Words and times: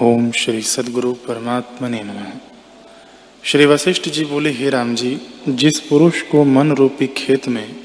ओम 0.00 0.30
श्री 0.30 0.60
सदगुरु 0.62 1.12
परमात्मा 1.12 1.88
ने 1.88 2.02
नमः। 2.02 2.32
श्री 3.44 3.64
वशिष्ठ 3.66 4.08
जी 4.08 4.24
बोले, 4.24 4.50
हे 4.50 4.68
राम 4.70 4.94
जी, 4.94 5.10
जिस 5.48 5.80
पुरुष 5.80 6.20
को 6.22 6.44
मन 6.44 6.72
रूपी 6.72 7.06
खेत 7.06 7.48
में 7.48 7.76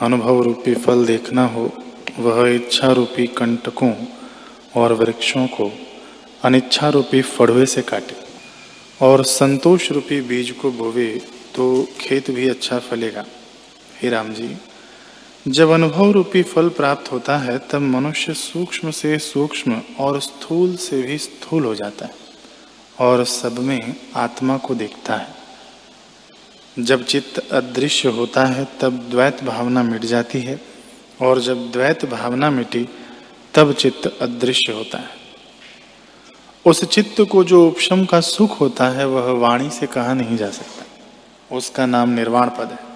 अनुभव 0.00 0.40
रूपी 0.42 0.74
फल 0.74 1.04
देखना 1.06 1.44
हो, 1.46 1.70
वह 2.18 2.48
इच्छा 2.48 2.92
रूपी 2.92 3.26
कंटकों 3.26 3.92
और 4.76 4.92
वृक्षों 4.92 5.46
को 5.46 5.70
अनिच्छा 6.44 6.88
रूपी 6.88 7.22
फड़वे 7.22 7.66
से 7.66 7.82
काटे 7.82 8.16
और 9.06 9.24
संतोष 9.24 9.92
रूपी 9.92 10.20
बीज 10.20 10.50
को 10.50 10.70
बोवे 10.70 11.08
तो 11.54 11.86
खेत 12.00 12.30
भी 12.30 12.48
अच्छा 12.48 12.78
फलेगा। 12.78 13.26
हे 14.02 14.10
राम 14.10 14.32
जी 14.32 14.56
जब 15.48 15.70
अनुभव 15.70 16.10
रूपी 16.10 16.42
फल 16.42 16.68
प्राप्त 16.68 17.12
होता 17.12 17.36
है, 17.36 17.58
तब 17.58 17.78
मनुष्य 17.78 18.34
सूक्ष्म 18.34 18.90
से 18.90 19.18
सूक्ष्म 19.18 19.82
और 19.98 20.20
स्थूल 20.20 20.76
से 20.76 21.02
भी 21.02 21.18
स्थूल 21.18 21.64
हो 21.64 21.74
जाता 21.74 22.06
है 22.06 22.14
और 22.98 23.24
सब 23.24 23.58
में 23.58 23.94
आत्मा 24.16 24.56
को 24.56 24.74
देखता 24.74 25.16
है। 25.16 25.34
जब 26.78 27.04
चित्त 27.04 27.48
अदृश्य 27.52 28.08
होता 28.08 28.44
है, 28.44 28.68
तब 28.80 28.92
द्वैत 29.10 29.44
भावना 29.44 29.82
मिट 29.82 30.04
जाती 30.04 30.40
है 30.40 30.60
और 31.22 31.40
जब 31.40 31.70
द्वैत 31.70 32.04
भावना 32.04 32.50
मिटी, 32.50 32.88
तब 33.54 33.72
चित्त 33.72 34.16
अदृश्य 34.20 34.72
होता 34.72 34.98
है। 34.98 35.10
उस 36.66 36.84
चित्त 36.84 37.20
को 37.30 37.44
जो 37.44 37.68
उपशम 37.68 38.04
का 38.04 38.20
सुख 38.20 38.60
होता 38.60 38.88
है, 38.88 39.06
वह 39.06 39.32
वाणी 39.32 39.70
से 39.70 39.86
कहा 39.86 40.14
नहीं 40.14 40.36
जा 40.36 40.50
सकता। 40.50 40.84
उसका 41.56 41.86
नाम 41.86 42.10
निर्वाण 42.10 42.48
पद 42.48 42.78
है। 42.80 42.89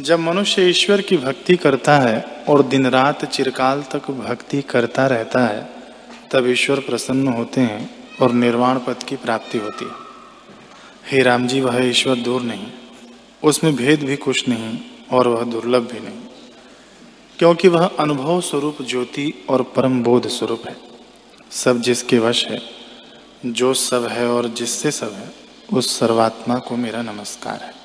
जब 0.00 0.18
मनुष्य 0.18 0.62
ईश्वर 0.62 1.00
की 1.00 1.16
भक्ति 1.16 1.56
करता 1.56 1.98
है 1.98 2.44
और 2.48 2.62
दिन 2.62 2.86
रात 2.86 3.24
चिरकाल 3.24 3.84
तक 3.92 4.10
भक्ति 4.10 4.62
करता 4.62 5.06
रहता 5.06 5.46
है, 5.46 5.70
तब 6.32 6.46
ईश्वर 6.46 6.80
प्रसन्न 6.80 7.28
होते 7.28 7.60
हैं 7.60 8.08
और 8.22 8.32
निर्वाण 8.32 8.78
पद 8.78 9.02
की 9.02 9.16
प्राप्ति 9.16 9.58
होती 9.58 9.84
है। 9.84 9.90
हे 11.06 11.22
राम 11.22 11.46
जी 11.46 11.60
वह 11.60 11.84
ईश्वर 11.84 12.16
दूर 12.16 12.42
नहीं। 12.42 12.66
उसमें 13.42 13.76
भेद 13.76 14.02
भी 14.02 14.16
कुछ 14.16 14.48
नहीं 14.48 14.78
और 15.12 15.28
वह 15.28 15.44
दुर्लभ 15.44 15.82
भी 15.82 16.00
नहीं। 16.00 16.20
क्योंकि 17.38 17.68
वह 17.68 17.90
अनुभव 17.98 18.40
स्वरूप 18.40 18.82
ज्योति 18.82 19.46
और 19.48 19.62
परम 19.62 20.02
बोध 20.02 20.28
स्वरूप 20.28 20.62
है। 20.66 20.76
सब 21.50 21.80
जिसके 21.80 22.18
वश 22.18 22.46
है, 22.46 22.62
जो 23.46 23.74
सब 23.74 24.06
है 24.06 24.28
और 24.28 24.48
जिससे 24.48 24.90
सब 24.90 25.12
है, 25.12 25.32
उस 25.72 25.98
सर्वात्मा 25.98 26.58
को 26.58 26.76
मेरा 26.76 27.02
नमस्कार 27.02 27.60
है। 27.62 27.83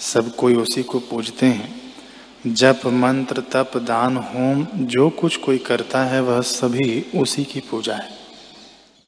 सब 0.00 0.36
कोई 0.36 0.54
उसी 0.54 0.82
को 0.82 0.98
पूजते 0.98 1.46
हैं। 1.46 1.80
जप, 2.46 2.80
मंत्र, 2.86 3.42
तप, 3.52 3.70
दान, 3.76 4.16
होम, 4.16 4.66
जो 4.74 5.10
कुछ 5.10 5.36
कोई 5.36 5.58
करता 5.58 6.04
है, 6.04 6.22
वह 6.22 6.40
सभी 6.40 7.06
उसी 7.14 7.44
की 7.44 7.60
पूजा 7.60 7.94
है। 7.94 8.19